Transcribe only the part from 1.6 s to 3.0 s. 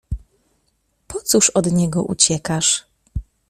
niego uciekasz?